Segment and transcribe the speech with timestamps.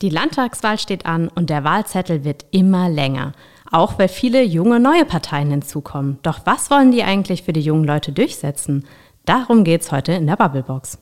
[0.00, 3.32] Die Landtagswahl steht an und der Wahlzettel wird immer länger.
[3.72, 6.20] Auch weil viele junge neue Parteien hinzukommen.
[6.22, 8.84] Doch was wollen die eigentlich für die jungen Leute durchsetzen?
[9.24, 10.98] Darum geht's heute in der Bubblebox.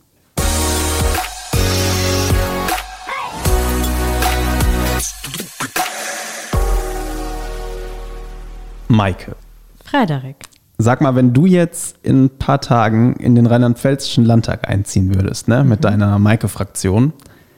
[8.88, 9.36] Maike.
[9.84, 10.36] Frederik.
[10.78, 15.48] Sag mal, wenn du jetzt in ein paar Tagen in den rheinland-pfälzischen Landtag einziehen würdest,
[15.48, 17.12] ne, mit deiner Maike-Fraktion,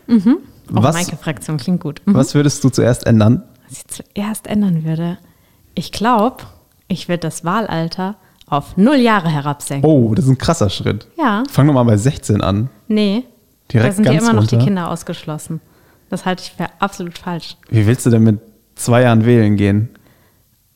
[0.08, 0.38] Mhm.
[0.74, 2.02] Auch Was- Maike-Fraktion klingt gut.
[2.04, 2.14] Mhm.
[2.14, 3.42] was würdest du zuerst ändern?
[3.68, 5.18] Was ich zuerst ändern würde.
[5.74, 6.44] Ich glaube,
[6.88, 9.88] ich würde das Wahlalter auf null Jahre herabsenken.
[9.88, 11.06] Oh, das ist ein krasser Schritt.
[11.18, 11.42] Ja.
[11.50, 12.70] Fang doch mal bei 16 an.
[12.88, 13.24] Nee.
[13.72, 14.64] Direkt da sind ja immer noch die runter?
[14.66, 15.60] Kinder ausgeschlossen.
[16.08, 17.56] Das halte ich für absolut falsch.
[17.68, 18.40] Wie willst du denn mit
[18.74, 19.90] zwei Jahren wählen gehen?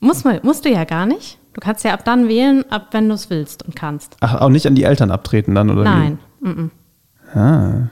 [0.00, 1.38] Muss man, musst du ja gar nicht.
[1.55, 4.16] Du kannst ja ab dann wählen, ab wenn du es willst und kannst.
[4.20, 6.19] Ach, auch nicht an die Eltern abtreten dann, oder Nein.
[6.41, 6.70] Wie?
[7.38, 7.88] Ah,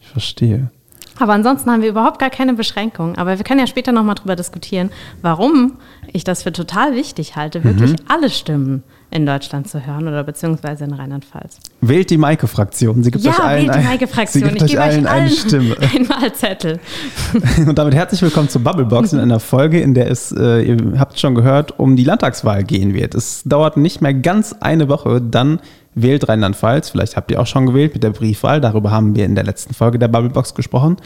[0.00, 0.70] ich verstehe.
[1.18, 3.16] Aber ansonsten haben wir überhaupt gar keine Beschränkung.
[3.16, 4.90] Aber wir können ja später nochmal drüber diskutieren,
[5.20, 5.74] warum
[6.12, 7.96] ich das für total wichtig halte, wirklich Mhm.
[8.08, 11.58] alle Stimmen in Deutschland zu hören oder beziehungsweise in Rheinland-Pfalz.
[11.82, 13.02] Wählt die Maike-Fraktion.
[13.04, 14.42] Sie gibt euch Ja, allen, wählt die Maike-Fraktion.
[14.56, 15.76] Ich euch gebe allen euch eine allen Stimme.
[15.94, 16.80] einen Wahlzettel.
[17.66, 21.18] Und damit herzlich willkommen zur Bubblebox in einer Folge, in der es, äh, ihr habt
[21.20, 23.14] schon gehört, um die Landtagswahl gehen wird.
[23.14, 25.60] Es dauert nicht mehr ganz eine Woche, dann
[25.94, 26.90] wählt Rheinland-Pfalz.
[26.90, 28.60] Vielleicht habt ihr auch schon gewählt mit der Briefwahl.
[28.60, 30.96] Darüber haben wir in der letzten Folge der Bubblebox gesprochen.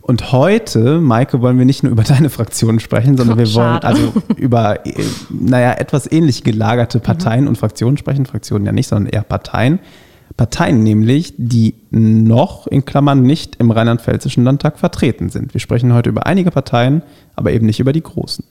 [0.00, 3.86] Und heute, Maike, wollen wir nicht nur über deine Fraktion sprechen, sondern wir wollen Schade.
[3.86, 4.94] also über, äh,
[5.30, 8.26] naja, etwas ähnlich gelagerte Parteien und Fraktionen sprechen.
[8.26, 9.78] Fraktionen ja nicht, sondern eher Parteien.
[10.36, 15.54] Parteien nämlich, die noch in Klammern nicht im rheinland-pfälzischen Landtag vertreten sind.
[15.54, 17.02] Wir sprechen heute über einige Parteien,
[17.36, 18.44] aber eben nicht über die großen.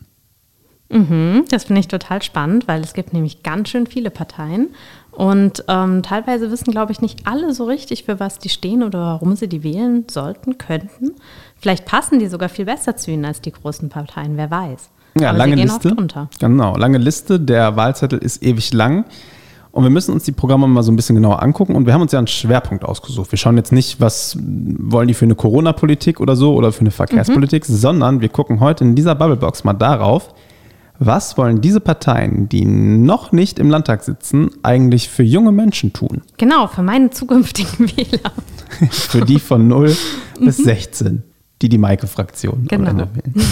[0.89, 4.69] Mhm, das finde ich total spannend, weil es gibt nämlich ganz schön viele Parteien.
[5.11, 8.99] Und ähm, teilweise wissen, glaube ich, nicht alle so richtig, für was die stehen oder
[8.99, 11.15] warum sie die wählen sollten, könnten.
[11.57, 14.89] Vielleicht passen die sogar viel besser zu ihnen als die großen Parteien, wer weiß.
[15.19, 15.95] Ja, Aber lange Liste.
[16.39, 17.39] Genau, lange Liste.
[17.39, 19.05] Der Wahlzettel ist ewig lang.
[19.71, 21.75] Und wir müssen uns die Programme mal so ein bisschen genauer angucken.
[21.75, 23.31] Und wir haben uns ja einen Schwerpunkt ausgesucht.
[23.31, 26.91] Wir schauen jetzt nicht, was wollen die für eine Corona-Politik oder so oder für eine
[26.91, 30.33] Verkehrspolitik, sondern wir gucken heute in dieser Bubblebox mal darauf,
[31.03, 36.21] was wollen diese Parteien, die noch nicht im Landtag sitzen, eigentlich für junge Menschen tun?
[36.37, 38.31] Genau, für meine zukünftigen Wähler.
[38.91, 39.93] Für die von 0
[40.39, 41.23] bis 16,
[41.61, 42.89] die die Maike-Fraktion Genau.
[42.91, 43.45] am Ende wählen.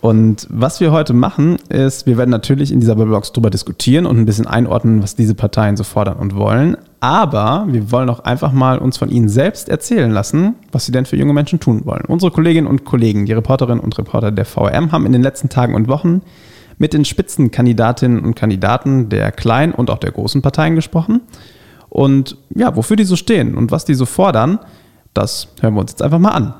[0.00, 4.16] Und was wir heute machen, ist, wir werden natürlich in dieser Bubblebox drüber diskutieren und
[4.18, 6.76] ein bisschen einordnen, was diese Parteien so fordern und wollen.
[7.00, 11.04] Aber wir wollen auch einfach mal uns von ihnen selbst erzählen lassen, was sie denn
[11.06, 12.04] für junge Menschen tun wollen.
[12.08, 15.74] Unsere Kolleginnen und Kollegen, die Reporterinnen und Reporter der VRM, haben in den letzten Tagen
[15.74, 16.22] und Wochen
[16.78, 21.22] mit den Spitzenkandidatinnen und Kandidaten der kleinen und auch der großen Parteien gesprochen.
[21.88, 24.58] Und ja, wofür die so stehen und was die so fordern,
[25.14, 26.54] das hören wir uns jetzt einfach mal an.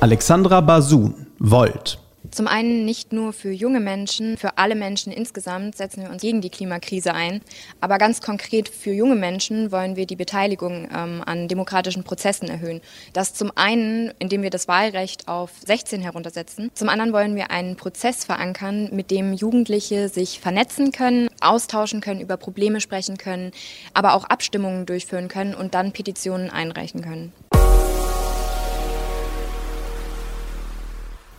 [0.00, 1.99] Alexandra Basun, Volt.
[2.30, 6.40] Zum einen nicht nur für junge Menschen, für alle Menschen insgesamt setzen wir uns gegen
[6.40, 7.40] die Klimakrise ein.
[7.80, 12.80] Aber ganz konkret für junge Menschen wollen wir die Beteiligung ähm, an demokratischen Prozessen erhöhen.
[13.12, 16.70] Das zum einen, indem wir das Wahlrecht auf 16 heruntersetzen.
[16.74, 22.20] Zum anderen wollen wir einen Prozess verankern, mit dem Jugendliche sich vernetzen können, austauschen können,
[22.20, 23.50] über Probleme sprechen können,
[23.92, 27.32] aber auch Abstimmungen durchführen können und dann Petitionen einreichen können.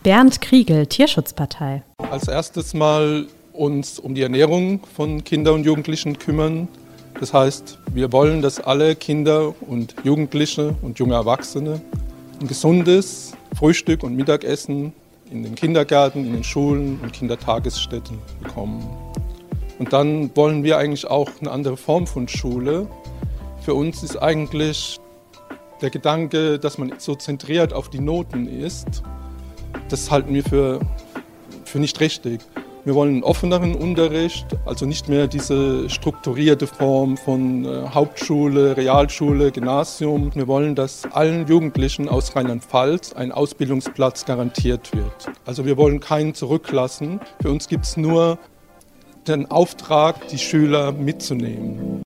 [0.02, 1.84] Bernd Kriegel, Tierschutzpartei.
[1.98, 6.66] Als erstes mal uns um die Ernährung von Kindern und Jugendlichen kümmern.
[7.20, 11.80] Das heißt, wir wollen, dass alle Kinder und Jugendliche und junge Erwachsene
[12.40, 14.92] ein gesundes Frühstück und Mittagessen
[15.30, 18.84] in den Kindergärten, in den Schulen und Kindertagesstätten bekommen.
[19.78, 22.88] Und dann wollen wir eigentlich auch eine andere Form von Schule.
[23.60, 24.98] Für uns ist eigentlich
[25.80, 29.04] der Gedanke, dass man so zentriert auf die Noten ist,
[29.92, 30.80] das halten wir für,
[31.64, 32.40] für nicht richtig.
[32.84, 39.52] Wir wollen einen offeneren Unterricht, also nicht mehr diese strukturierte Form von äh, Hauptschule, Realschule,
[39.52, 40.34] Gymnasium.
[40.34, 45.30] Wir wollen, dass allen Jugendlichen aus Rheinland-Pfalz ein Ausbildungsplatz garantiert wird.
[45.44, 47.20] Also wir wollen keinen zurücklassen.
[47.40, 48.38] Für uns gibt es nur
[49.28, 52.02] den Auftrag, die Schüler mitzunehmen.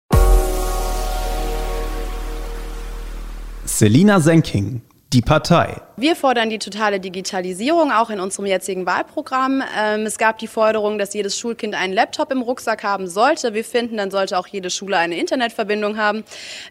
[3.64, 4.82] Selina Senking,
[5.12, 5.85] die Partei.
[5.98, 9.62] Wir fordern die totale Digitalisierung auch in unserem jetzigen Wahlprogramm.
[9.80, 13.54] Ähm, es gab die Forderung, dass jedes Schulkind einen Laptop im Rucksack haben sollte.
[13.54, 16.24] Wir finden, dann sollte auch jede Schule eine Internetverbindung haben.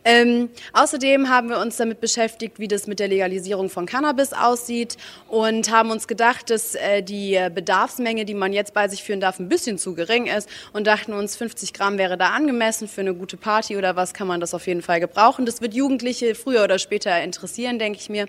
[0.03, 4.95] Ähm, außerdem haben wir uns damit beschäftigt, wie das mit der Legalisierung von Cannabis aussieht
[5.27, 9.39] und haben uns gedacht, dass äh, die Bedarfsmenge, die man jetzt bei sich führen darf,
[9.39, 13.15] ein bisschen zu gering ist und dachten uns, 50 Gramm wäre da angemessen für eine
[13.15, 15.47] gute Party oder was kann man das auf jeden Fall gebrauchen.
[15.47, 18.27] Das wird Jugendliche früher oder später interessieren, denke ich mir.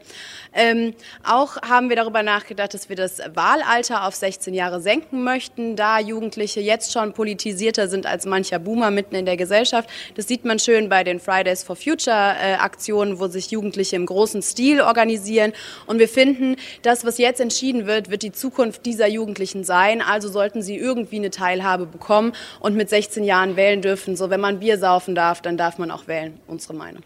[1.25, 5.99] Auch haben wir darüber nachgedacht, dass wir das Wahlalter auf 16 Jahre senken möchten, da
[5.99, 9.89] Jugendliche jetzt schon politisierter sind als mancher Boomer mitten in der Gesellschaft.
[10.15, 14.07] Das sieht man schön bei den Fridays for Future äh, Aktionen, wo sich Jugendliche im
[14.07, 15.53] großen Stil organisieren.
[15.87, 20.03] Und wir finden, das, was jetzt entschieden wird, wird die Zukunft dieser Jugendlichen sein.
[20.03, 24.17] Also sollten sie irgendwie eine Teilhabe bekommen und mit 16 Jahren wählen dürfen.
[24.17, 26.41] So, wenn man Bier saufen darf, dann darf man auch wählen.
[26.47, 27.03] Unsere Meinung.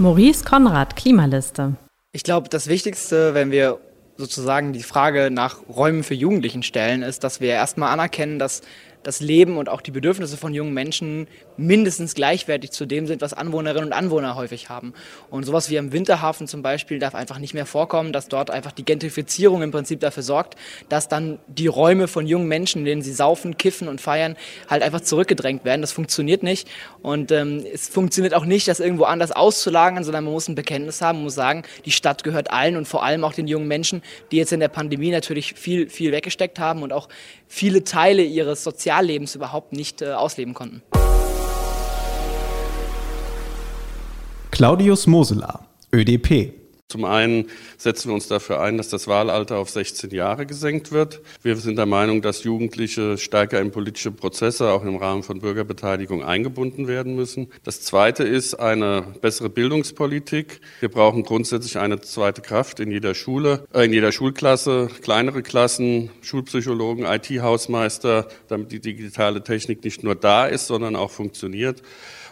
[0.00, 1.74] Maurice Konrad, Klimaliste.
[2.12, 3.80] Ich glaube, das Wichtigste, wenn wir
[4.16, 8.62] sozusagen die Frage nach Räumen für Jugendlichen stellen, ist, dass wir erstmal anerkennen, dass
[9.02, 13.32] das Leben und auch die Bedürfnisse von jungen Menschen mindestens gleichwertig zu dem sind, was
[13.32, 14.94] Anwohnerinnen und Anwohner häufig haben.
[15.30, 18.72] Und sowas wie am Winterhafen zum Beispiel darf einfach nicht mehr vorkommen, dass dort einfach
[18.72, 20.56] die Gentrifizierung im Prinzip dafür sorgt,
[20.88, 24.36] dass dann die Räume von jungen Menschen, in denen sie saufen, kiffen und feiern,
[24.68, 25.80] halt einfach zurückgedrängt werden.
[25.80, 26.68] Das funktioniert nicht.
[27.02, 31.00] Und ähm, es funktioniert auch nicht, das irgendwo anders auszulagern, sondern man muss ein Bekenntnis
[31.00, 34.02] haben, man muss sagen, die Stadt gehört allen und vor allem auch den jungen Menschen,
[34.30, 37.08] die jetzt in der Pandemie natürlich viel, viel weggesteckt haben und auch
[37.48, 40.82] viele Teile ihres Soziallebens überhaupt nicht äh, ausleben konnten.
[44.50, 46.57] Claudius Mosela, ÖDP.
[46.90, 51.20] Zum einen setzen wir uns dafür ein, dass das Wahlalter auf 16 Jahre gesenkt wird.
[51.42, 56.24] Wir sind der Meinung, dass Jugendliche stärker in politische Prozesse, auch im Rahmen von Bürgerbeteiligung,
[56.24, 57.48] eingebunden werden müssen.
[57.62, 60.62] Das Zweite ist eine bessere Bildungspolitik.
[60.80, 66.08] Wir brauchen grundsätzlich eine zweite Kraft in jeder Schule, äh, in jeder Schulklasse, kleinere Klassen,
[66.22, 71.82] Schulpsychologen, IT-Hausmeister, damit die digitale Technik nicht nur da ist, sondern auch funktioniert.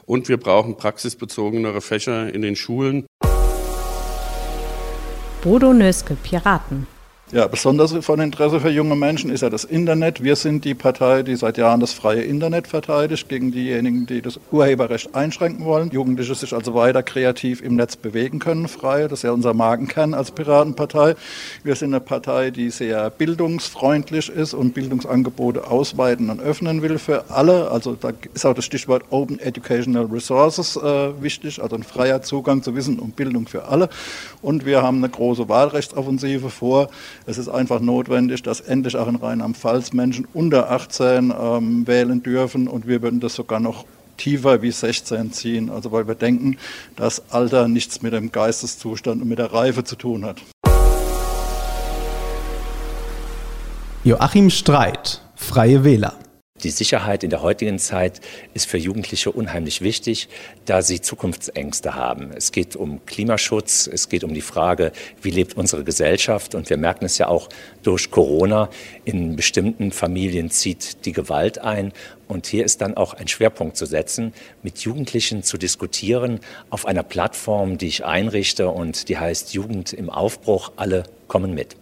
[0.07, 3.05] Und wir brauchen praxisbezogenere Fächer in den Schulen.
[5.47, 6.87] Bodo Nöske, Piraten.
[7.33, 10.23] Ja, besonders von Interesse für junge Menschen ist ja das Internet.
[10.23, 14.39] Wir sind die Partei, die seit Jahren das freie Internet verteidigt gegen diejenigen, die das
[14.53, 15.91] Urheberrecht einschränken wollen.
[15.91, 19.09] Jugendliche sich also weiter kreativ im Netz bewegen können, frei.
[19.09, 21.17] Das ist ja unser Magenkern als Piratenpartei.
[21.65, 27.29] Wir sind eine Partei, die sehr bildungsfreundlich ist und Bildungsangebote ausweiten und öffnen will für
[27.29, 27.73] alle.
[27.73, 32.63] Also da ist auch das Stichwort Open Educational Resources äh, wichtig, also ein freier Zugang
[32.63, 33.89] zu Wissen und Bildung für alle.
[34.43, 36.89] Und wir haben eine große Wahlrechtsoffensive vor.
[37.29, 42.69] Es ist einfach notwendig, dass endlich auch in Rheinland-Pfalz Menschen unter 18 ähm, wählen dürfen
[42.69, 43.85] und wir würden das sogar noch
[44.17, 46.57] tiefer wie 16 ziehen, also weil wir denken,
[46.95, 50.41] dass Alter nichts mit dem Geisteszustand und mit der Reife zu tun hat.
[54.05, 56.15] Joachim Streit, Freie Wähler.
[56.63, 58.23] Die Sicherheit in der heutigen Zeit
[58.55, 60.29] ist für Jugendliche unheimlich wichtig,
[60.65, 62.33] da sie Zukunftsängste haben.
[62.35, 66.55] Es geht um Klimaschutz, es geht um die Frage, wie lebt unsere Gesellschaft.
[66.55, 67.51] Und wir merken es ja auch
[67.83, 68.71] durch Corona.
[69.05, 71.93] In bestimmten Familien zieht die Gewalt ein.
[72.27, 74.33] Und hier ist dann auch ein Schwerpunkt zu setzen,
[74.63, 80.09] mit Jugendlichen zu diskutieren auf einer Plattform, die ich einrichte und die heißt Jugend im
[80.09, 80.73] Aufbruch.
[80.77, 81.77] Alle kommen mit.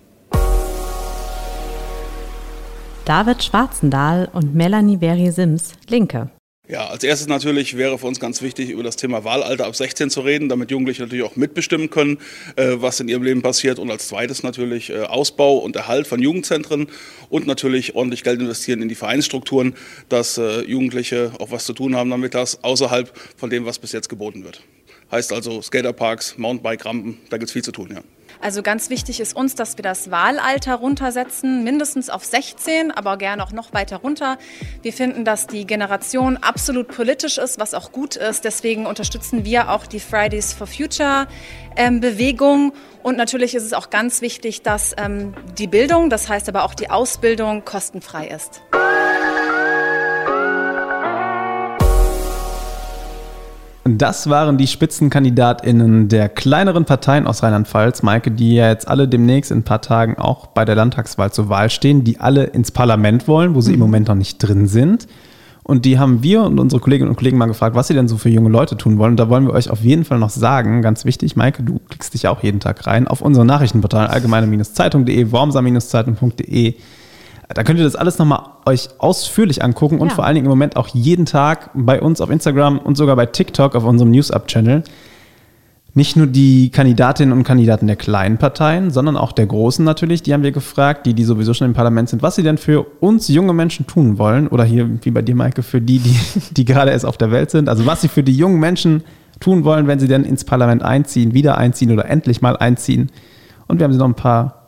[3.04, 6.30] David Schwarzendahl und Melanie Berry-Sims, Linke.
[6.66, 10.08] Ja, als erstes natürlich wäre für uns ganz wichtig, über das Thema Wahlalter ab 16
[10.08, 12.16] zu reden, damit Jugendliche natürlich auch mitbestimmen können,
[12.56, 13.78] äh, was in ihrem Leben passiert.
[13.78, 16.86] Und als zweites natürlich äh, Ausbau und Erhalt von Jugendzentren
[17.28, 19.74] und natürlich ordentlich Geld investieren in die Vereinsstrukturen,
[20.08, 23.92] dass äh, Jugendliche auch was zu tun haben damit das, außerhalb von dem, was bis
[23.92, 24.62] jetzt geboten wird.
[25.12, 28.00] Heißt also Skaterparks, Mountainbike-Rampen, da gibt es viel zu tun, ja.
[28.44, 33.42] Also ganz wichtig ist uns, dass wir das Wahlalter runtersetzen, mindestens auf 16, aber gerne
[33.42, 34.36] auch noch weiter runter.
[34.82, 38.44] Wir finden, dass die Generation absolut politisch ist, was auch gut ist.
[38.44, 41.26] Deswegen unterstützen wir auch die Fridays for Future
[41.74, 42.74] ähm, Bewegung.
[43.02, 46.74] Und natürlich ist es auch ganz wichtig, dass ähm, die Bildung, das heißt aber auch
[46.74, 48.60] die Ausbildung, kostenfrei ist.
[53.86, 59.50] Das waren die SpitzenkandidatInnen der kleineren Parteien aus Rheinland-Pfalz, Maike, die ja jetzt alle demnächst
[59.50, 63.28] in ein paar Tagen auch bei der Landtagswahl zur Wahl stehen, die alle ins Parlament
[63.28, 63.84] wollen, wo sie im mhm.
[63.84, 65.06] Moment noch nicht drin sind.
[65.64, 68.16] Und die haben wir und unsere Kolleginnen und Kollegen mal gefragt, was sie denn so
[68.16, 69.12] für junge Leute tun wollen.
[69.12, 72.14] Und da wollen wir euch auf jeden Fall noch sagen, ganz wichtig, Maike, du klickst
[72.14, 76.74] dich auch jeden Tag rein, auf unsere Nachrichtenportal allgemeine-zeitung.de, wormser-zeitung.de
[77.48, 80.14] da könnt ihr das alles nochmal euch ausführlich angucken und ja.
[80.14, 83.26] vor allen Dingen im Moment auch jeden Tag bei uns auf Instagram und sogar bei
[83.26, 84.82] TikTok auf unserem News-Up-Channel.
[85.96, 90.22] nicht nur die Kandidatinnen und Kandidaten der kleinen Parteien, sondern auch der großen natürlich.
[90.22, 92.84] Die haben wir gefragt, die, die sowieso schon im Parlament sind, was sie denn für
[93.00, 94.48] uns junge Menschen tun wollen.
[94.48, 96.16] Oder hier, wie bei dir, Maike, für die, die,
[96.50, 97.68] die gerade erst auf der Welt sind.
[97.68, 99.04] Also was sie für die jungen Menschen
[99.38, 103.10] tun wollen, wenn sie denn ins Parlament einziehen, wieder einziehen oder endlich mal einziehen.
[103.68, 104.63] Und wir haben sie noch ein paar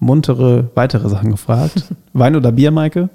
[0.00, 1.84] muntere weitere Sachen gefragt.
[2.12, 3.08] Wein oder Bier, Maike?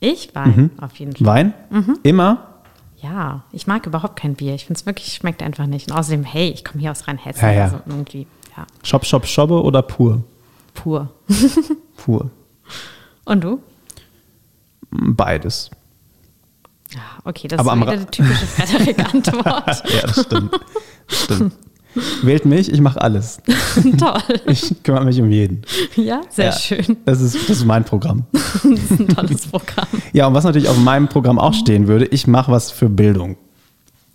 [0.00, 0.70] Ich Wein, mhm.
[0.82, 1.26] auf jeden Fall.
[1.26, 1.54] Wein?
[1.70, 1.98] Mhm.
[2.02, 2.48] Immer?
[2.96, 4.54] Ja, ich mag überhaupt kein Bier.
[4.54, 5.90] Ich finde es wirklich, schmeckt einfach nicht.
[5.90, 7.42] Und außerdem, hey, ich komme hier aus Rheinhessen.
[7.42, 7.64] Ja, ja.
[7.64, 8.66] Also irgendwie, ja.
[8.82, 10.24] Shop, Shop, Schobbe oder pur?
[10.74, 11.12] Pur.
[11.96, 12.30] pur.
[13.24, 13.62] Und du?
[14.90, 15.70] Beides.
[16.94, 19.82] Ja, okay, das Aber ist wieder die typische Frederik-Antwort.
[19.92, 20.60] ja, das stimmt.
[21.08, 21.52] Das stimmt.
[22.22, 23.40] Wählt mich, ich mache alles.
[23.98, 24.22] Toll.
[24.46, 25.62] Ich kümmere mich um jeden.
[25.96, 26.96] Ja, sehr ja, schön.
[27.04, 28.24] Das ist, das ist mein Programm.
[28.32, 29.88] das ist ein tolles Programm.
[30.12, 33.36] Ja, und was natürlich auf meinem Programm auch stehen würde, ich mache was für Bildung.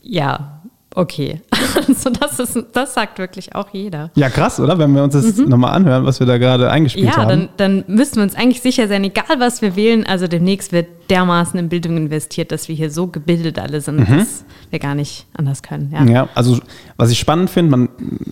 [0.04, 0.61] Ja,
[0.94, 1.40] Okay,
[1.88, 4.12] also das, ist, das sagt wirklich auch jeder.
[4.16, 4.78] Ja, krass, oder?
[4.78, 5.48] Wenn wir uns das mhm.
[5.48, 7.30] nochmal anhören, was wir da gerade eingespielt ja, haben.
[7.30, 10.74] Ja, dann, dann müssten wir uns eigentlich sicher sein, egal was wir wählen, also demnächst
[10.74, 14.18] wird dermaßen in Bildung investiert, dass wir hier so gebildet alle sind, mhm.
[14.18, 15.94] dass wir gar nicht anders können.
[15.94, 16.60] Ja, ja also
[16.98, 17.90] was ich spannend finde, man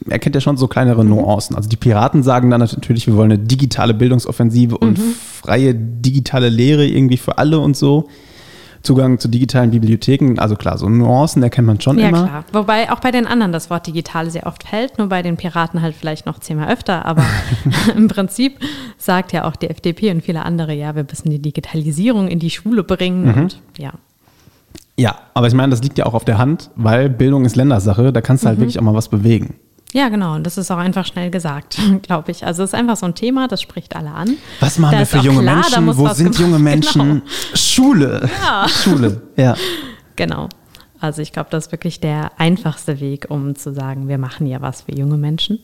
[0.09, 1.11] erkennt ja schon so kleinere mhm.
[1.11, 1.55] Nuancen.
[1.55, 5.13] Also die Piraten sagen dann natürlich, wir wollen eine digitale Bildungsoffensive und mhm.
[5.13, 8.09] freie digitale Lehre irgendwie für alle und so.
[8.81, 10.39] Zugang zu digitalen Bibliotheken.
[10.39, 12.19] Also klar, so Nuancen erkennt man schon ja, immer.
[12.19, 12.45] Ja, klar.
[12.53, 15.81] Wobei auch bei den anderen das Wort digital sehr oft fällt, nur bei den Piraten
[15.81, 17.05] halt vielleicht noch zehnmal öfter.
[17.05, 17.23] Aber
[17.95, 18.59] im Prinzip
[18.97, 22.49] sagt ja auch die FDP und viele andere, ja, wir müssen die Digitalisierung in die
[22.49, 23.25] Schule bringen.
[23.25, 23.41] Mhm.
[23.41, 23.91] Und ja.
[24.97, 28.11] Ja, aber ich meine, das liegt ja auch auf der Hand, weil Bildung ist Ländersache,
[28.11, 28.63] da kannst du halt mhm.
[28.63, 29.55] wirklich auch mal was bewegen.
[29.93, 30.35] Ja, genau.
[30.35, 32.45] Und das ist auch einfach schnell gesagt, glaube ich.
[32.45, 34.37] Also es ist einfach so ein Thema, das spricht alle an.
[34.59, 35.97] Was machen da wir für junge klar, Menschen?
[35.97, 36.59] Wo sind junge.
[36.59, 37.01] Menschen?
[37.01, 37.21] Genau.
[37.53, 38.29] Schule.
[38.43, 38.67] Ja.
[38.83, 39.55] Schule, ja.
[40.15, 40.49] Genau.
[40.99, 44.61] Also ich glaube, das ist wirklich der einfachste Weg, um zu sagen, wir machen ja
[44.61, 45.59] was für junge Menschen.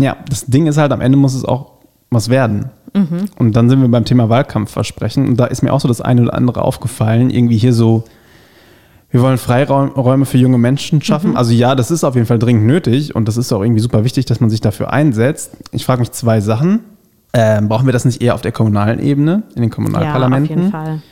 [0.00, 1.78] Ja, das Ding ist halt, am Ende muss es auch
[2.10, 2.70] was werden.
[2.94, 3.28] Mhm.
[3.36, 5.26] Und dann sind wir beim Thema Wahlkampfversprechen.
[5.26, 7.30] Und da ist mir auch so das eine oder andere aufgefallen.
[7.30, 8.04] Irgendwie hier so
[9.10, 11.30] wir wollen Freiräume für junge Menschen schaffen.
[11.30, 11.36] Mhm.
[11.36, 14.04] Also ja, das ist auf jeden Fall dringend nötig und das ist auch irgendwie super
[14.04, 15.52] wichtig, dass man sich dafür einsetzt.
[15.72, 16.80] Ich frage mich zwei Sachen.
[17.32, 20.48] Ähm, brauchen wir das nicht eher auf der kommunalen Ebene, in den Kommunalparlamenten?
[20.48, 21.02] Ja, auf jeden Fall.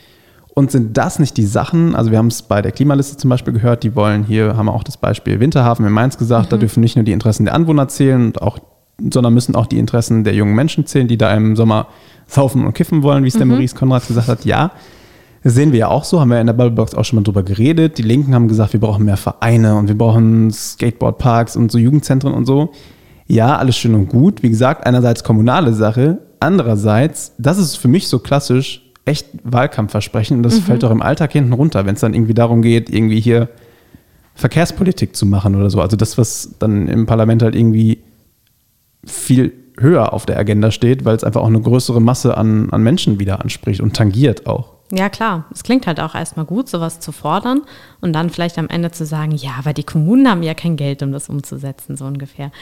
[0.55, 3.53] Und sind das nicht die Sachen, also wir haben es bei der Klimaliste zum Beispiel
[3.53, 6.51] gehört, die wollen hier, haben wir auch das Beispiel Winterhafen in Mainz gesagt, mhm.
[6.51, 8.59] da dürfen nicht nur die Interessen der Anwohner zählen, und auch,
[9.13, 11.89] sondern müssen auch die Interessen der jungen Menschen zählen, die da im Sommer
[12.27, 13.53] saufen und kiffen wollen, wie es der mhm.
[13.53, 14.47] Maurice Konrad gesagt hat.
[14.47, 14.71] Ja,
[15.47, 17.45] das sehen wir ja auch so, haben wir in der Bubblebox auch schon mal drüber
[17.45, 17.99] geredet.
[17.99, 22.35] Die Linken haben gesagt, wir brauchen mehr Vereine und wir brauchen Skateboardparks und so Jugendzentren
[22.35, 22.73] und so.
[23.29, 24.43] Ja, alles schön und gut.
[24.43, 30.43] Wie gesagt, einerseits kommunale Sache, andererseits, das ist für mich so klassisch, echt Wahlkampfversprechen und
[30.43, 30.63] das mhm.
[30.63, 33.49] fällt doch im Alltag hinten runter, wenn es dann irgendwie darum geht, irgendwie hier
[34.35, 35.81] Verkehrspolitik zu machen oder so.
[35.81, 38.03] Also das, was dann im Parlament halt irgendwie
[39.05, 42.83] viel höher auf der Agenda steht, weil es einfach auch eine größere Masse an, an
[42.83, 44.76] Menschen wieder anspricht und tangiert auch.
[44.93, 45.47] Ja, klar.
[45.53, 47.63] Es klingt halt auch erstmal gut, sowas zu fordern
[48.01, 51.03] und dann vielleicht am Ende zu sagen, ja, aber die Kommunen haben ja kein Geld,
[51.03, 52.53] um das umzusetzen, so ungefähr.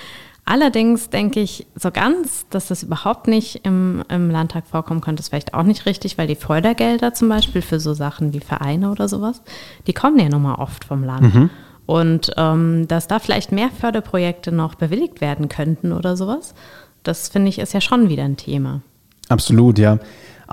[0.47, 5.31] Allerdings denke ich so ganz, dass das überhaupt nicht im, im Landtag vorkommen könnte, ist
[5.31, 9.09] vielleicht auch nicht richtig, weil die Fördergelder zum Beispiel für so Sachen wie Vereine oder
[9.09, 9.43] sowas,
[9.87, 11.35] die kommen ja nun mal oft vom Land.
[11.35, 11.51] Mhm.
[11.87, 16.55] Und ähm, dass da vielleicht mehr Förderprojekte noch bewilligt werden könnten oder sowas,
[17.03, 18.81] das finde ich ist ja schon wieder ein Thema.
[19.29, 19.99] Absolut, ja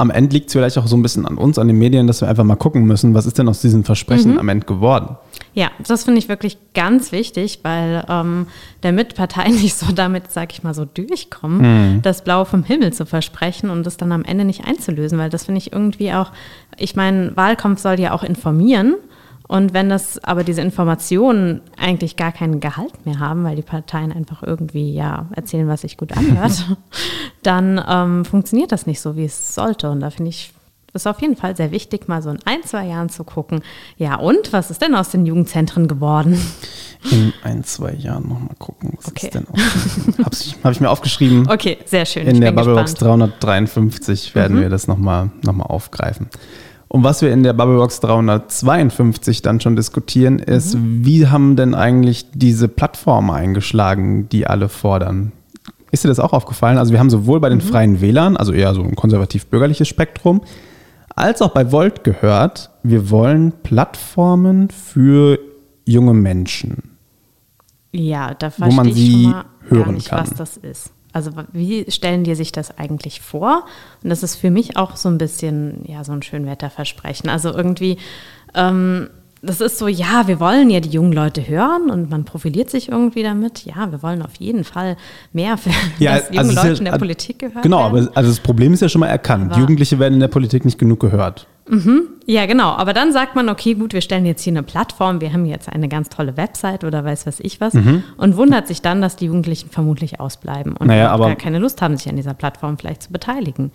[0.02, 2.22] am Ende liegt es vielleicht auch so ein bisschen an uns, an den Medien, dass
[2.22, 4.40] wir einfach mal gucken müssen, was ist denn aus diesen Versprechen mhm.
[4.40, 5.16] am Ende geworden.
[5.54, 8.48] Ja, das finde ich wirklich ganz wichtig, weil ähm,
[8.82, 12.02] damit Parteien nicht so damit, sag ich mal, so durchkommen, mhm.
[12.02, 15.46] das Blau vom Himmel zu versprechen und das dann am Ende nicht einzulösen, weil das
[15.46, 16.32] finde ich irgendwie auch,
[16.78, 18.96] ich meine, Wahlkampf soll ja auch informieren
[19.52, 24.14] und wenn das aber diese Informationen eigentlich gar keinen Gehalt mehr haben, weil die Parteien
[24.14, 26.66] einfach irgendwie ja erzählen, was sich gut anhört,
[27.44, 29.90] dann ähm, funktioniert das nicht so, wie es sollte.
[29.90, 30.54] Und da finde ich
[30.94, 33.62] es ist auf jeden Fall sehr wichtig, mal so in ein, zwei Jahren zu gucken,
[33.98, 36.38] ja und, was ist denn aus den Jugendzentren geworden?
[37.10, 39.28] In ein, zwei Jahren nochmal gucken, was okay.
[39.28, 39.48] ist denn
[40.18, 41.50] Habe hab ich mir aufgeschrieben.
[41.50, 42.28] Okay, sehr schön.
[42.28, 44.62] In der Bubblebox 353 werden mhm.
[44.62, 46.28] wir das nochmal noch mal aufgreifen.
[46.90, 51.06] Und was wir in der Bubblebox 352 dann schon diskutieren, ist, mhm.
[51.06, 55.32] wie haben denn eigentlich diese Plattformen eingeschlagen, die alle fordern?
[55.92, 56.78] Ist dir das auch aufgefallen?
[56.78, 57.64] Also wir haben sowohl bei den mhm.
[57.64, 60.42] Freien Wählern, also eher so ein konservativ-bürgerliches Spektrum,
[61.16, 65.40] als auch bei Volt gehört, wir wollen Plattformen für
[65.86, 66.98] junge Menschen.
[67.92, 70.22] Ja, da verstehe ich schon mal gar nicht, kann.
[70.22, 70.92] was das ist.
[71.14, 73.66] Also wie stellen die sich das eigentlich vor?
[74.02, 77.30] Und das ist für mich auch so ein bisschen, ja, so ein Schönwetterversprechen.
[77.30, 77.98] Also irgendwie,
[78.56, 79.10] ähm,
[79.44, 82.90] das ist so, ja, wir wollen ja die jungen Leute hören und man profiliert sich
[82.90, 83.66] irgendwie damit.
[83.66, 84.98] Ja, wir wollen auf jeden Fall
[85.34, 88.08] mehr für Ja, dass junge also Leute ja- in der Politik gehört Genau, werden.
[88.08, 89.52] aber also das Problem ist ja schon mal erkannt.
[89.52, 91.48] Aber- Jugendliche werden in der Politik nicht genug gehört.
[92.26, 92.70] Ja, genau.
[92.72, 95.70] Aber dann sagt man, okay, gut, wir stellen jetzt hier eine Plattform, wir haben jetzt
[95.70, 99.26] eine ganz tolle Website oder weiß was ich was und wundert sich dann, dass die
[99.28, 103.12] Jugendlichen vermutlich ausbleiben und Naja, gar keine Lust haben, sich an dieser Plattform vielleicht zu
[103.14, 103.72] beteiligen.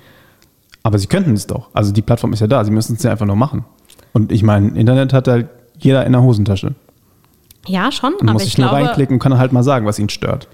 [0.83, 1.71] Aber sie könnten es doch.
[1.73, 3.65] Also die Plattform ist ja da, sie müssen es ja einfach nur machen.
[4.13, 6.75] Und ich meine, Internet hat halt jeder in der Hosentasche.
[7.67, 9.87] Ja, schon, Man aber muss ich sich nur glaube, reinklicken und kann halt mal sagen,
[9.87, 10.49] was ihn stört.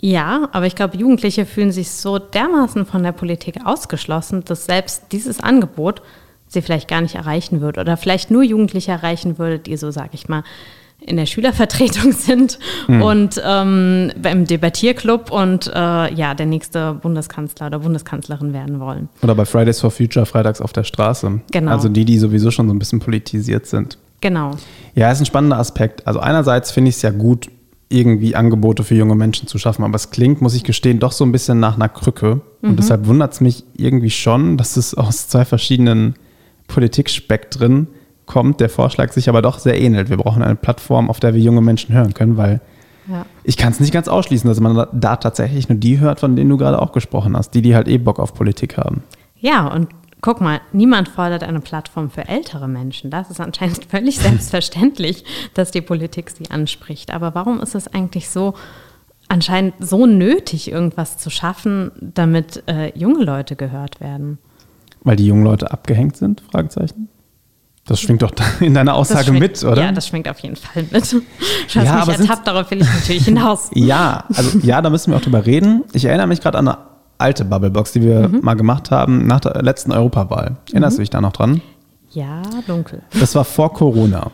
[0.00, 5.04] ja, aber ich glaube, Jugendliche fühlen sich so dermaßen von der Politik ausgeschlossen, dass selbst
[5.12, 6.02] dieses Angebot
[6.48, 10.10] sie vielleicht gar nicht erreichen wird oder vielleicht nur Jugendliche erreichen würde, die so, sag
[10.12, 10.42] ich mal,
[11.04, 17.78] in der Schülervertretung sind und ähm, beim Debattierclub und äh, ja, der nächste Bundeskanzler oder
[17.80, 19.08] Bundeskanzlerin werden wollen.
[19.22, 21.40] Oder bei Fridays for Future freitags auf der Straße.
[21.50, 21.72] Genau.
[21.72, 23.98] Also die, die sowieso schon so ein bisschen politisiert sind.
[24.22, 24.52] Genau.
[24.94, 26.06] Ja, ist ein spannender Aspekt.
[26.06, 27.50] Also einerseits finde ich es ja gut,
[27.90, 31.24] irgendwie Angebote für junge Menschen zu schaffen, aber es klingt, muss ich gestehen, doch so
[31.26, 32.40] ein bisschen nach einer Krücke.
[32.62, 36.14] Und deshalb wundert es mich irgendwie schon, dass es aus zwei verschiedenen
[36.68, 37.86] Politikspektren
[38.26, 40.08] kommt, der Vorschlag sich aber doch sehr ähnelt.
[40.10, 42.60] Wir brauchen eine Plattform, auf der wir junge Menschen hören können, weil
[43.08, 43.26] Ja.
[43.44, 46.34] ich kann es nicht ganz ausschließen, dass man da- da tatsächlich nur die hört, von
[46.36, 49.02] denen du gerade auch gesprochen hast, die, die halt eh Bock auf Politik haben.
[49.38, 49.88] Ja, und
[50.22, 53.10] guck mal, niemand fordert eine Plattform für ältere Menschen.
[53.10, 57.10] Das ist anscheinend völlig selbstverständlich, dass die Politik sie anspricht.
[57.12, 58.54] Aber warum ist es eigentlich so
[59.28, 64.38] anscheinend so nötig, irgendwas zu schaffen, damit äh, junge Leute gehört werden?
[65.02, 66.42] Weil die jungen Leute abgehängt sind?
[66.52, 67.08] Fragezeichen.
[67.84, 69.82] Das schwingt doch in deiner Aussage schwingt- mit, oder?
[69.82, 70.92] Ja, das schwingt auf jeden Fall mit.
[70.92, 73.70] Du hast Ja, mich ertappt, darauf will ich natürlich hinaus.
[73.74, 75.82] Ja, also ja, da müssen wir auch drüber reden.
[75.92, 76.78] Ich erinnere mich gerade an eine
[77.22, 80.56] alte Bubblebox, die wir mal gemacht haben nach der letzten Europawahl.
[80.70, 81.60] Erinnerst du dich da noch dran?
[82.10, 83.00] Ja, dunkel.
[83.18, 84.30] Das war vor Corona.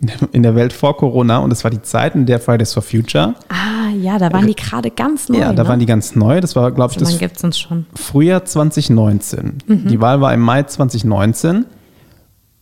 [0.00, 2.74] In, der, in der Welt vor Corona und es war die Zeit, in der Fridays
[2.74, 3.34] for Future.
[3.48, 5.38] Ah, ja, da waren die gerade ganz neu.
[5.38, 5.68] ja, da ne?
[5.68, 6.40] waren die ganz neu.
[6.40, 7.86] Das war, glaube ich, So das lange gibt es uns schon.
[7.94, 9.58] Frühjahr 2019.
[9.68, 11.66] Die Wahl war im Mai 2019.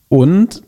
[0.09, 0.63] Und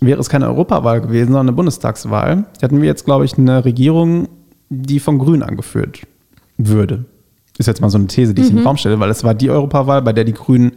[0.00, 4.28] wäre es keine Europawahl gewesen, sondern eine Bundestagswahl, hätten wir jetzt, glaube ich, eine Regierung,
[4.68, 6.00] die von Grünen angeführt
[6.56, 7.04] würde.
[7.58, 9.34] Ist jetzt mal so eine These, die ich in den Raum stelle, weil es war
[9.34, 10.72] die Europawahl, bei der die Grünen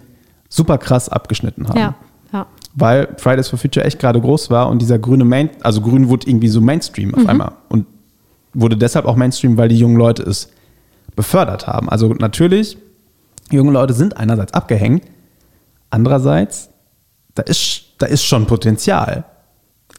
[0.50, 1.78] super krass abgeschnitten haben.
[1.78, 1.96] Ja,
[2.32, 2.46] ja.
[2.76, 6.28] Weil Fridays for Future echt gerade groß war und dieser grüne Main, also Grün wurde
[6.30, 7.54] irgendwie so Mainstream auf einmal.
[7.70, 7.88] Und
[8.54, 10.50] wurde deshalb auch Mainstream, weil die jungen Leute es
[11.16, 11.90] befördert haben.
[11.90, 12.78] Also natürlich,
[13.52, 15.04] junge Leute sind einerseits abgehängt,
[15.90, 16.70] andererseits,
[17.36, 19.26] da ist, da ist schon Potenzial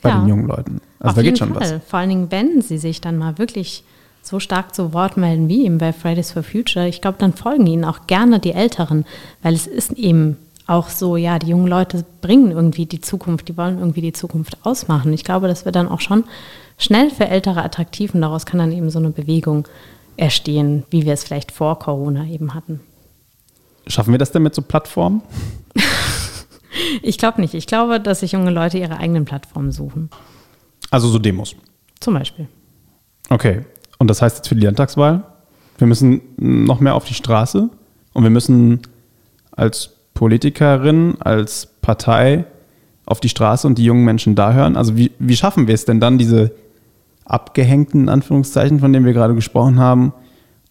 [0.03, 0.21] bei Ja.
[0.21, 0.81] den jungen Leuten.
[1.01, 1.61] Also Auf da geht schon Fall.
[1.61, 1.75] was.
[1.89, 3.85] Vor allen Dingen, wenn sie sich dann mal wirklich
[4.29, 7.67] so stark zu Wort melden wie eben bei Fridays for Future, ich glaube, dann folgen
[7.67, 9.05] ihnen auch gerne die Älteren,
[9.43, 10.37] weil es ist eben
[10.67, 14.59] auch so, ja, die jungen Leute bringen irgendwie die Zukunft, die wollen irgendwie die Zukunft
[14.65, 15.13] ausmachen.
[15.15, 16.25] Ich glaube, das wird dann auch schon
[16.77, 19.67] schnell für Ältere attraktiv und daraus kann dann eben so eine Bewegung
[20.19, 22.81] erstehen, wie wir es vielleicht vor Corona eben hatten.
[23.87, 25.23] Schaffen wir das denn mit so Plattformen?
[27.03, 27.55] Ich glaube nicht.
[27.55, 30.11] Ich glaube, dass sich junge Leute ihre eigenen Plattformen suchen.
[30.91, 31.57] Also so Demos.
[32.01, 32.47] Zum Beispiel.
[33.31, 33.65] Okay.
[33.99, 35.23] Und das heißt jetzt für die Landtagswahl,
[35.79, 37.69] wir müssen noch mehr auf die Straße
[38.13, 38.81] und wir müssen
[39.53, 42.45] als Politikerin, als Partei
[43.07, 44.77] auf die Straße und die jungen Menschen da hören.
[44.77, 46.53] Also wie, wie schaffen wir es denn dann, diese
[47.25, 50.13] abgehängten in Anführungszeichen, von denen wir gerade gesprochen haben,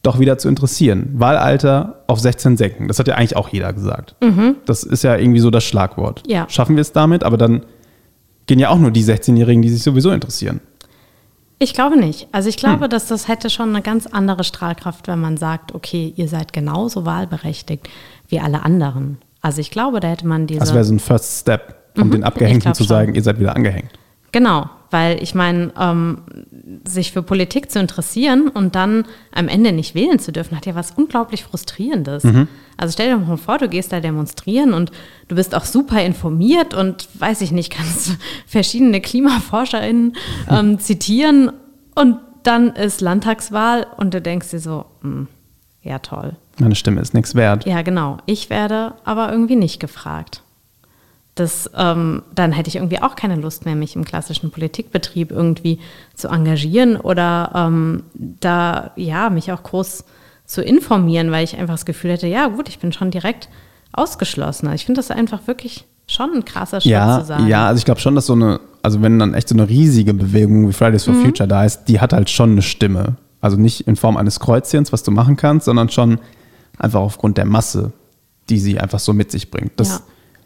[0.04, 1.10] doch wieder zu interessieren?
[1.14, 2.88] Wahlalter auf 16 senken.
[2.88, 4.16] Das hat ja eigentlich auch jeder gesagt.
[4.66, 6.24] Das ist ja irgendwie so das Schlagwort.
[6.28, 6.46] Ja.
[6.50, 7.64] Schaffen wir es damit, aber dann
[8.46, 10.62] gehen ja auch nur die 16-Jährigen, die sich sowieso interessieren.
[11.60, 12.28] Ich glaube nicht.
[12.32, 16.14] Also ich glaube, dass das hätte schon eine ganz andere Strahlkraft, wenn man sagt, okay,
[16.16, 17.90] ihr seid genauso wahlberechtigt
[18.28, 19.18] wie alle anderen.
[19.42, 20.60] Also ich glaube, da hätte man diese.
[20.60, 22.90] Das wäre so ein First Step, um Mhm, den Abgehängten zu schon.
[22.90, 23.90] sagen, ihr seid wieder angehängt.
[24.32, 26.20] Genau, weil ich meine, ähm,
[26.86, 30.76] sich für Politik zu interessieren und dann am Ende nicht wählen zu dürfen, hat ja
[30.76, 32.24] was unglaublich Frustrierendes.
[32.78, 34.92] Also stell dir mal vor, du gehst da demonstrieren und
[35.28, 40.16] du bist auch super informiert und weiß ich nicht, kannst verschiedene KlimaforscherInnen
[40.50, 41.52] ähm, zitieren
[41.96, 45.28] und dann ist Landtagswahl und du denkst dir so, hm,
[45.82, 46.36] ja toll.
[46.60, 47.66] Meine Stimme ist nichts wert.
[47.66, 48.18] Ja, genau.
[48.26, 50.42] Ich werde aber irgendwie nicht gefragt.
[51.38, 55.80] Das, ähm, dann hätte ich irgendwie auch keine Lust mehr, mich im klassischen Politikbetrieb irgendwie
[56.16, 60.04] zu engagieren oder ähm, da, ja, mich auch groß
[60.46, 63.50] zu informieren, weil ich einfach das Gefühl hätte, ja gut, ich bin schon direkt
[63.94, 64.68] ausgeschlossen.
[64.68, 67.48] Also Ich finde das einfach wirklich schon ein krasser Schritt Ja, zu sagen.
[67.48, 70.14] ja, also ich glaube schon, dass so eine, also wenn dann echt so eine riesige
[70.14, 71.14] Bewegung wie Fridays Mhm.
[71.16, 73.16] for Future da ist, die hat halt schon eine Stimme.
[73.42, 76.20] Also nicht in Form eines Kreuzchens, was du machen kannst, sondern schon
[76.80, 77.92] einfach aufgrund der Masse,
[78.50, 79.74] die sie einfach so mit sich bringt.
[79.76, 80.00] Das Ja.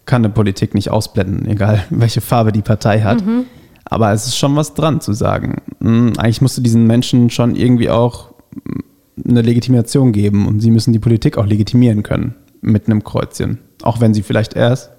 [0.06, 3.26] Kann eine Politik nicht ausblenden, egal welche Farbe die Partei hat.
[3.26, 3.46] Mhm.
[3.86, 5.62] Aber es ist schon was dran zu sagen.
[5.80, 8.84] hm, Eigentlich musst du diesen Menschen schon irgendwie auch hm,
[9.28, 13.60] eine Legitimation geben und sie müssen die Politik auch legitimieren können mit einem Kreuzchen.
[13.84, 14.92] Auch wenn sie vielleicht erst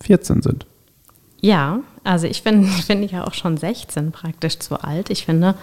[0.00, 0.66] 14 sind.
[1.40, 5.10] Ja, also ich bin, finde ja auch schon 16 praktisch zu alt.
[5.10, 5.54] Ich finde,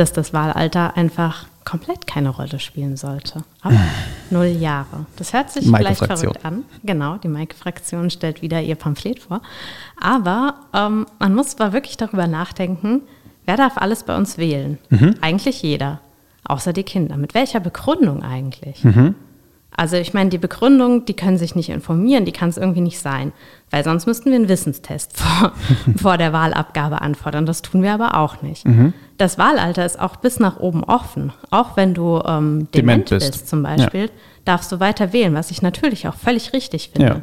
[0.00, 3.44] dass das Wahlalter einfach komplett keine Rolle spielen sollte.
[3.60, 3.72] Ab
[4.30, 5.06] null Jahre.
[5.16, 6.64] Das hört sich vielleicht verrückt an.
[6.82, 9.42] Genau, die Maike-Fraktion stellt wieder ihr Pamphlet vor.
[10.00, 13.02] Aber ähm, man muss zwar wirklich darüber nachdenken,
[13.44, 14.78] wer darf alles bei uns wählen?
[15.20, 16.00] Eigentlich jeder.
[16.44, 17.16] Außer die Kinder.
[17.18, 18.82] Mit welcher Begründung eigentlich?
[19.76, 22.98] Also ich meine, die Begründung, die können sich nicht informieren, die kann es irgendwie nicht
[22.98, 23.32] sein,
[23.70, 25.52] weil sonst müssten wir einen Wissenstest vor,
[25.96, 27.46] vor der Wahlabgabe anfordern.
[27.46, 28.66] Das tun wir aber auch nicht.
[29.16, 31.32] Das Wahlalter ist auch bis nach oben offen.
[31.50, 33.32] Auch wenn du ähm, dement, Dement bist.
[33.32, 33.48] bist.
[33.48, 34.10] zum Beispiel,
[34.44, 37.08] darfst du weiter wählen, was ich natürlich auch völlig richtig finde.
[37.08, 37.22] Ja.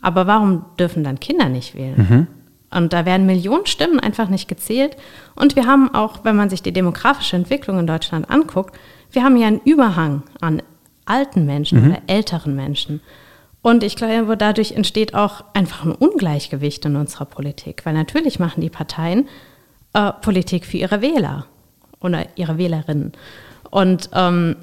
[0.00, 2.28] Aber warum dürfen dann Kinder nicht wählen?
[2.70, 4.96] Und da werden Millionen Stimmen einfach nicht gezählt.
[5.34, 8.78] Und wir haben auch, wenn man sich die demografische Entwicklung in Deutschland anguckt,
[9.10, 10.62] wir haben ja einen Überhang an
[11.08, 13.00] alten Menschen oder älteren Menschen.
[13.62, 17.84] Und ich glaube, dadurch entsteht auch einfach ein Ungleichgewicht in unserer Politik.
[17.84, 19.28] Weil natürlich machen die Parteien
[19.94, 21.46] äh, Politik für ihre Wähler
[22.00, 23.12] oder ihre Wählerinnen.
[23.70, 24.56] Und ähm,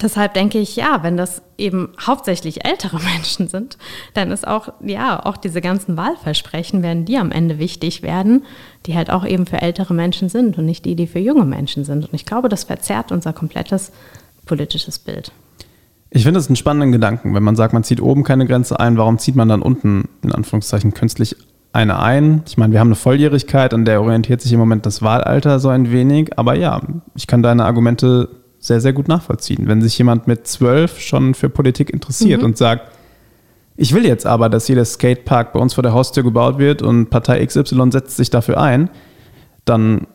[0.00, 3.78] deshalb denke ich, ja, wenn das eben hauptsächlich ältere Menschen sind,
[4.14, 8.44] dann ist auch, ja, auch diese ganzen Wahlversprechen werden die am Ende wichtig werden,
[8.86, 11.84] die halt auch eben für ältere Menschen sind und nicht die, die für junge Menschen
[11.84, 12.04] sind.
[12.04, 13.92] Und ich glaube, das verzerrt unser komplettes
[14.46, 15.32] politisches Bild.
[16.10, 18.96] Ich finde es einen spannenden Gedanken, wenn man sagt, man zieht oben keine Grenze ein,
[18.96, 21.36] warum zieht man dann unten in Anführungszeichen künstlich
[21.72, 22.42] eine ein?
[22.48, 25.68] Ich meine, wir haben eine Volljährigkeit, an der orientiert sich im Moment das Wahlalter so
[25.68, 26.80] ein wenig, aber ja,
[27.14, 29.68] ich kann deine Argumente sehr, sehr gut nachvollziehen.
[29.68, 32.92] Wenn sich jemand mit zwölf schon für Politik interessiert und sagt,
[33.76, 37.08] ich will jetzt aber, dass jeder Skatepark bei uns vor der Haustür gebaut wird und
[37.08, 38.90] Partei XY setzt sich dafür ein,
[39.64, 40.06] dann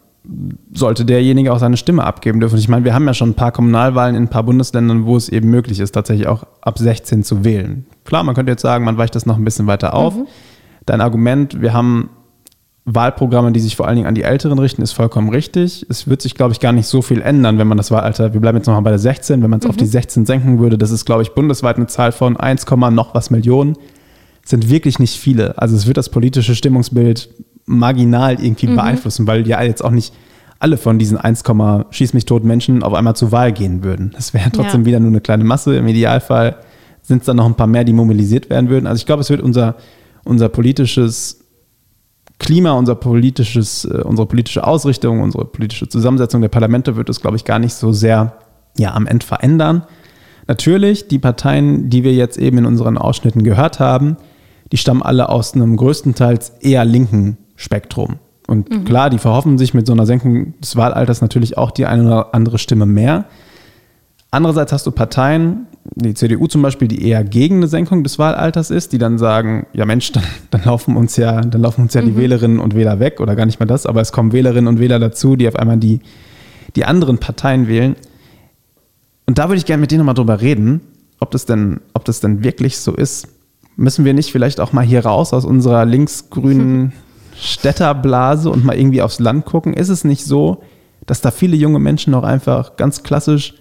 [0.73, 2.57] sollte derjenige auch seine Stimme abgeben dürfen.
[2.57, 5.29] Ich meine, wir haben ja schon ein paar Kommunalwahlen in ein paar Bundesländern, wo es
[5.29, 7.85] eben möglich ist, tatsächlich auch ab 16 zu wählen.
[8.03, 10.15] Klar, man könnte jetzt sagen, man weicht das noch ein bisschen weiter auf.
[10.85, 12.09] Dein Argument, wir haben
[12.85, 15.85] Wahlprogramme, die sich vor allen Dingen an die Älteren richten, ist vollkommen richtig.
[15.89, 18.41] Es wird sich, glaube ich, gar nicht so viel ändern, wenn man das Wahlalter, wir
[18.41, 20.91] bleiben jetzt nochmal bei der 16, wenn man es auf die 16 senken würde, das
[20.91, 23.75] ist, glaube ich, bundesweit eine Zahl von 1, noch was Millionen.
[24.45, 25.57] Sind wirklich nicht viele.
[25.57, 27.29] Also es wird das politische Stimmungsbild
[27.65, 30.13] marginal irgendwie beeinflussen, weil ja jetzt auch nicht
[30.60, 31.43] alle von diesen 1,
[31.89, 34.12] schieß mich tot Menschen auf einmal zur Wahl gehen würden.
[34.15, 34.86] Das wäre trotzdem Ja.
[34.86, 35.75] wieder nur eine kleine Masse.
[35.75, 36.58] Im Idealfall
[37.01, 38.88] sind es dann noch ein paar mehr, die mobilisiert werden würden.
[38.88, 39.75] Also ich glaube, es wird unser,
[40.23, 41.41] unser politisches
[42.39, 47.38] Klima, unser politisches, äh, unsere politische Ausrichtung, unsere politische Zusammensetzung der Parlamente wird es, glaube
[47.38, 48.34] ich, gar nicht so sehr
[48.78, 49.84] ja, am Ende verändern.
[50.47, 54.17] Natürlich, die Parteien, die wir jetzt eben in unseren Ausschnitten gehört haben,
[54.71, 58.20] die stammen alle aus einem größtenteils eher linken Spektrum.
[58.48, 62.06] Und klar, die verhoffen sich mit so einer Senkung des Wahlalters natürlich auch die eine
[62.06, 63.26] oder andere Stimme mehr.
[64.30, 68.70] Andererseits hast du Parteien, die CDU zum Beispiel, die eher gegen eine Senkung des Wahlalters
[68.70, 72.02] ist, die dann sagen, ja Mensch, dann, dann laufen uns ja, dann laufen uns ja
[72.02, 74.80] die Wählerinnen und Wähler weg oder gar nicht mal das, aber es kommen Wählerinnen und
[74.80, 76.02] Wähler dazu, die auf einmal die,
[76.76, 77.96] die anderen Parteien wählen.
[79.26, 80.82] Und da würde ich gerne mit dir nochmal drüber reden,
[81.20, 83.28] ob das denn, ob das denn wirklich so ist.
[83.76, 86.94] Müssen wir nicht vielleicht auch mal hier raus aus unserer linksgrünen
[87.39, 89.74] Städterblase und mal irgendwie aufs Land gucken?
[89.74, 90.62] Ist es nicht so,
[91.06, 93.56] dass da viele junge Menschen noch einfach ganz klassisch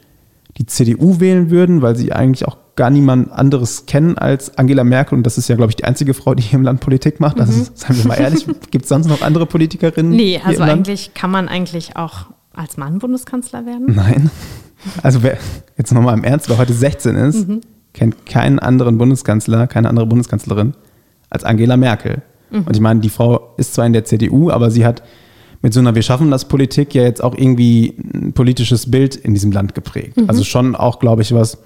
[0.56, 5.16] die CDU wählen würden, weil sie eigentlich auch gar niemand anderes kennen als Angela Merkel.
[5.16, 7.40] Und das ist ja, glaube ich, die einzige Frau, die hier im Land Politik macht.
[7.40, 10.12] Also, seien wir mal ehrlich, gibt es sonst noch andere Politikerinnen?
[10.12, 10.72] Nee, also im Land?
[10.72, 13.94] eigentlich kann man eigentlich auch als Mann Bundeskanzler werden.
[13.94, 14.30] Nein.
[15.02, 15.38] Also wer
[15.76, 17.46] jetzt nochmal im Ernst, wer heute 16 ist,
[17.94, 20.74] kennt keinen anderen Bundeskanzler, keine andere Bundeskanzlerin
[21.30, 22.22] als Angela Merkel.
[22.60, 25.02] Und ich meine, die Frau ist zwar in der CDU, aber sie hat
[25.62, 29.32] mit so einer Wir schaffen das Politik ja jetzt auch irgendwie ein politisches Bild in
[29.32, 30.16] diesem Land geprägt.
[30.26, 31.58] Also schon auch, glaube ich, was,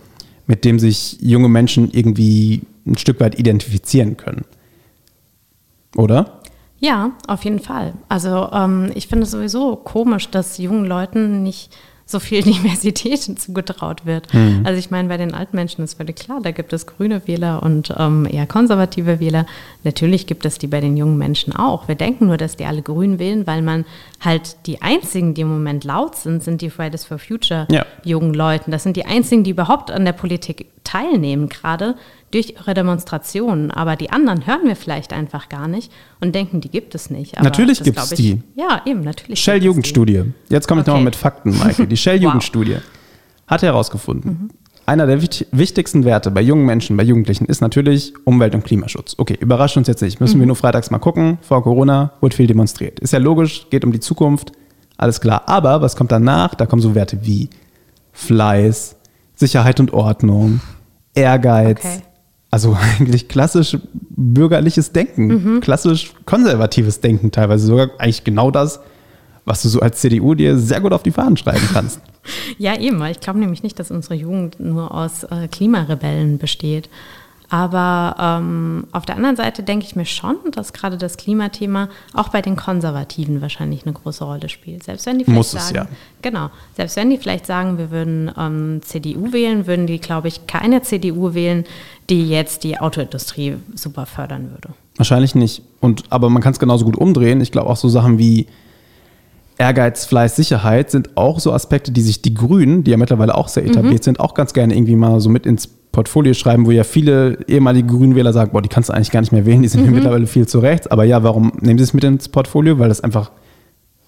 [0.46, 4.44] mit dem sich junge Menschen irgendwie ein Stück weit identifizieren können.
[5.96, 6.40] Oder?
[6.78, 7.94] Ja, auf jeden Fall.
[8.08, 11.74] Also ähm, ich finde es sowieso komisch, dass jungen Leuten nicht
[12.10, 14.28] so viel Diversität zugetraut wird.
[14.64, 17.62] Also ich meine, bei den alten Menschen ist völlig klar, da gibt es grüne Wähler
[17.62, 19.44] und ähm, eher konservative Wähler.
[19.84, 21.86] Natürlich gibt es die bei den jungen Menschen auch.
[21.86, 23.84] Wir denken nur, dass die alle grün wählen, weil man
[24.20, 27.84] halt die einzigen, die im Moment laut sind, sind die Fridays for Future Ja.
[28.04, 28.70] jungen Leuten.
[28.70, 31.94] Das sind die einzigen, die überhaupt an der Politik teilnehmen, gerade
[32.30, 33.70] durch ihre Demonstrationen.
[33.70, 37.36] Aber die anderen hören wir vielleicht einfach gar nicht und denken, die gibt es nicht.
[37.36, 38.42] Aber Natürlich gibt es die.
[38.54, 39.26] Ja, eben, natürlich.
[39.26, 39.36] gibt es die.
[39.36, 40.22] Shell-Jugendstudie.
[40.48, 40.90] Jetzt komme ich Okay.
[40.90, 41.86] nochmal mit Fakten, Maike.
[41.86, 42.78] Die Shell-Jugendstudie
[43.46, 44.50] hat herausgefunden,
[44.88, 49.16] einer der wichtigsten Werte bei jungen Menschen, bei Jugendlichen ist natürlich Umwelt- und Klimaschutz.
[49.18, 50.18] Okay, überrascht uns jetzt nicht.
[50.18, 50.40] Müssen mhm.
[50.40, 51.36] wir nur freitags mal gucken.
[51.42, 52.98] Vor Corona wurde viel demonstriert.
[52.98, 54.52] Ist ja logisch, geht um die Zukunft,
[54.96, 55.42] alles klar.
[55.46, 56.54] Aber was kommt danach?
[56.54, 57.50] Da kommen so Werte wie
[58.12, 58.96] Fleiß,
[59.34, 60.60] Sicherheit und Ordnung,
[61.14, 61.80] Ehrgeiz.
[61.84, 62.02] Okay.
[62.50, 63.76] Also eigentlich klassisch
[64.10, 65.60] bürgerliches Denken, mhm.
[65.60, 68.80] klassisch konservatives Denken teilweise sogar eigentlich genau das,
[69.44, 72.00] was du so als CDU dir sehr gut auf die Fahnen schreiben kannst.
[72.58, 76.88] ja, eben, ich glaube nämlich nicht, dass unsere Jugend nur aus äh, Klimarebellen besteht.
[77.50, 82.28] Aber ähm, auf der anderen Seite denke ich mir schon, dass gerade das Klimathema auch
[82.28, 84.82] bei den Konservativen wahrscheinlich eine große Rolle spielt.
[84.82, 85.86] Selbst wenn die vielleicht Muss sagen, es, ja.
[86.20, 90.46] genau, selbst wenn die vielleicht sagen, wir würden ähm, CDU wählen, würden die, glaube ich,
[90.46, 91.64] keine CDU wählen,
[92.10, 94.74] die jetzt die Autoindustrie super fördern würde.
[94.96, 95.62] Wahrscheinlich nicht.
[95.80, 97.40] Und aber man kann es genauso gut umdrehen.
[97.40, 98.46] Ich glaube auch so Sachen wie
[99.56, 103.48] Ehrgeiz, Fleiß, Sicherheit sind auch so Aspekte, die sich die Grünen, die ja mittlerweile auch
[103.48, 104.04] sehr etabliert mhm.
[104.04, 107.88] sind, auch ganz gerne irgendwie mal so mit ins Portfolio schreiben, wo ja viele ehemalige
[107.88, 109.94] Grünwähler sagen, boah, die kannst du eigentlich gar nicht mehr wählen, die sind mhm.
[109.94, 110.86] mittlerweile viel zu rechts.
[110.86, 112.78] Aber ja, warum nehmen sie es mit ins Portfolio?
[112.78, 113.32] Weil das einfach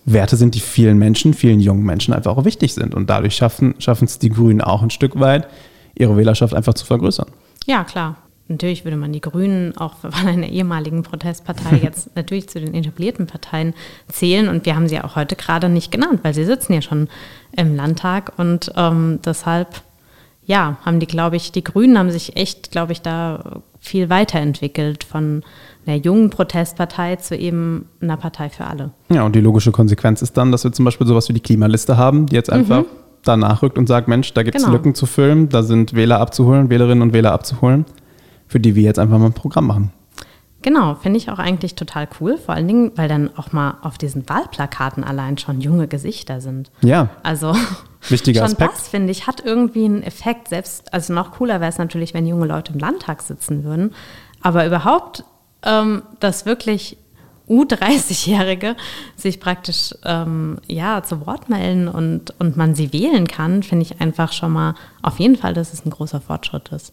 [0.05, 2.94] Werte sind, die vielen Menschen, vielen jungen Menschen einfach auch wichtig sind.
[2.94, 5.48] Und dadurch schaffen, schaffen es die Grünen auch ein Stück weit,
[5.98, 7.26] ihre Wählerschaft einfach zu vergrößern.
[7.66, 8.18] Ja, klar.
[8.46, 13.26] Natürlich würde man die Grünen auch von einer ehemaligen Protestpartei jetzt natürlich zu den etablierten
[13.26, 13.74] Parteien
[14.07, 14.48] zählen.
[14.48, 17.09] Und wir haben sie auch heute gerade nicht genannt, weil sie sitzen ja schon
[17.57, 18.33] im Landtag.
[18.37, 19.83] Und ähm, deshalb,
[20.51, 25.05] ja, haben die, glaube ich, die Grünen haben sich echt, glaube ich, da viel weiterentwickelt
[25.05, 25.43] von
[25.87, 28.91] einer jungen Protestpartei zu eben einer Partei für alle.
[29.09, 31.97] Ja, und die logische Konsequenz ist dann, dass wir zum Beispiel sowas wie die Klimaliste
[31.97, 32.87] haben, die jetzt einfach mhm.
[33.25, 34.75] da nachrückt und sagt, Mensch, da gibt es genau.
[34.75, 37.87] Lücken zu füllen, da sind Wähler abzuholen, Wählerinnen und Wähler abzuholen
[38.51, 39.93] für die wir jetzt einfach mal ein Programm machen.
[40.63, 42.37] Genau, finde ich auch eigentlich total cool.
[42.37, 46.71] Vor allen Dingen, weil dann auch mal auf diesen Wahlplakaten allein schon junge Gesichter sind.
[46.83, 47.09] Ja.
[47.23, 47.55] Also
[48.09, 48.73] wichtiger schon Aspekt.
[48.73, 50.49] das, finde ich, hat irgendwie einen Effekt.
[50.49, 53.95] Selbst, also noch cooler wäre es natürlich, wenn junge Leute im Landtag sitzen würden.
[54.43, 55.25] Aber überhaupt,
[55.65, 56.97] ähm, dass wirklich
[57.49, 58.77] U30-Jährige
[59.17, 64.01] sich praktisch ähm, ja, zu Wort melden und, und man sie wählen kann, finde ich
[64.01, 66.93] einfach schon mal auf jeden Fall, dass es ein großer Fortschritt ist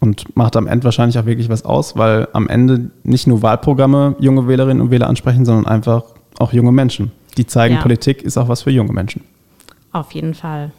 [0.00, 4.16] und macht am Ende wahrscheinlich auch wirklich was aus, weil am Ende nicht nur Wahlprogramme
[4.20, 6.04] junge Wählerinnen und Wähler ansprechen, sondern einfach
[6.38, 7.10] auch junge Menschen.
[7.36, 7.80] Die zeigen, ja.
[7.80, 9.22] Politik ist auch was für junge Menschen.
[9.98, 10.70] Auf jeden Fall.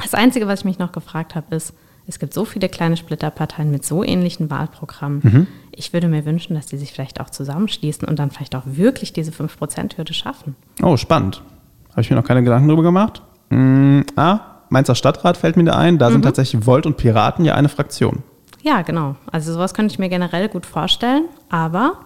[0.00, 1.74] Das Einzige, was ich mich noch gefragt habe, ist,
[2.06, 5.20] es gibt so viele kleine Splitterparteien mit so ähnlichen Wahlprogrammen.
[5.22, 5.46] Mhm.
[5.70, 9.12] Ich würde mir wünschen, dass die sich vielleicht auch zusammenschließen und dann vielleicht auch wirklich
[9.12, 10.56] diese 5%-Hürde schaffen.
[10.82, 11.42] Oh, spannend.
[11.90, 13.20] Habe ich mir noch keine Gedanken drüber gemacht.
[13.50, 15.98] Mm, ah, Mainzer Stadtrat fällt mir da ein.
[15.98, 16.14] Da mhm.
[16.14, 18.22] sind tatsächlich Volt und Piraten ja eine Fraktion.
[18.62, 19.16] Ja, genau.
[19.30, 21.26] Also sowas könnte ich mir generell gut vorstellen.
[21.50, 21.98] Aber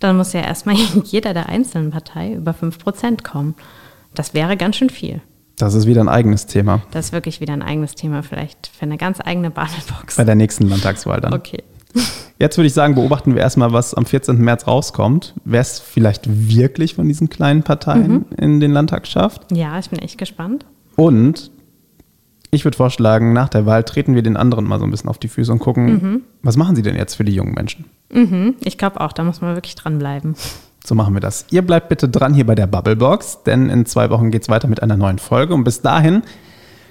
[0.00, 3.54] dann muss ja erstmal jeder der einzelnen Partei über 5% kommen.
[4.14, 5.20] Das wäre ganz schön viel.
[5.56, 6.82] Das ist wieder ein eigenes Thema.
[6.90, 10.16] Das ist wirklich wieder ein eigenes Thema, vielleicht für eine ganz eigene Babelbox.
[10.16, 11.32] Bei der nächsten Landtagswahl dann.
[11.32, 11.62] Okay.
[12.38, 14.38] Jetzt würde ich sagen, beobachten wir erstmal, was am 14.
[14.38, 15.34] März rauskommt.
[15.44, 18.24] Wer es vielleicht wirklich von diesen kleinen Parteien mhm.
[18.36, 19.52] in den Landtag schafft.
[19.52, 20.66] Ja, ich bin echt gespannt.
[20.96, 21.52] Und
[22.50, 25.18] ich würde vorschlagen, nach der Wahl treten wir den anderen mal so ein bisschen auf
[25.18, 26.22] die Füße und gucken, mhm.
[26.42, 27.84] was machen sie denn jetzt für die jungen Menschen?
[28.12, 28.56] Mhm.
[28.64, 30.34] Ich glaube auch, da muss man wirklich dranbleiben.
[30.86, 31.46] So machen wir das.
[31.50, 34.68] Ihr bleibt bitte dran hier bei der Bubblebox, denn in zwei Wochen geht es weiter
[34.68, 35.54] mit einer neuen Folge.
[35.54, 36.22] Und bis dahin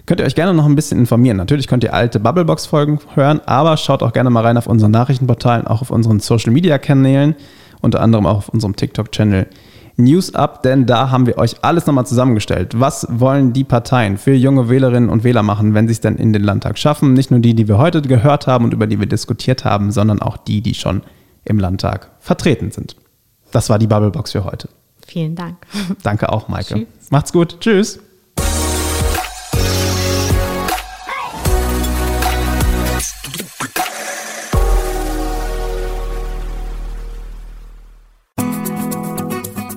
[0.07, 1.37] könnt ihr euch gerne noch ein bisschen informieren.
[1.37, 5.67] Natürlich könnt ihr alte Bubblebox-Folgen hören, aber schaut auch gerne mal rein auf unseren Nachrichtenportalen,
[5.67, 7.35] auch auf unseren Social-Media-Kanälen,
[7.81, 9.45] unter anderem auch auf unserem TikTok-Channel.
[9.95, 12.79] News Up, denn da haben wir euch alles nochmal zusammengestellt.
[12.79, 16.33] Was wollen die Parteien für junge Wählerinnen und Wähler machen, wenn sie es denn in
[16.33, 17.13] den Landtag schaffen?
[17.13, 20.19] Nicht nur die, die wir heute gehört haben und über die wir diskutiert haben, sondern
[20.19, 21.03] auch die, die schon
[21.45, 22.95] im Landtag vertreten sind.
[23.53, 24.67] Das war die Bubblebox für heute.
[25.07, 25.57] Vielen Dank.
[26.03, 26.73] Danke auch, Maike.
[26.73, 27.11] Tschüss.
[27.11, 27.59] Macht's gut.
[27.61, 27.99] Tschüss.